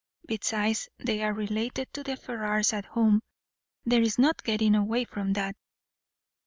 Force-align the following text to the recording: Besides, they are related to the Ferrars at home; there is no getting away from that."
Besides, 0.27 0.89
they 0.97 1.21
are 1.21 1.31
related 1.31 1.93
to 1.93 2.01
the 2.03 2.17
Ferrars 2.17 2.73
at 2.73 2.85
home; 2.85 3.21
there 3.85 4.01
is 4.01 4.17
no 4.17 4.31
getting 4.43 4.73
away 4.73 5.05
from 5.05 5.33
that." 5.33 5.55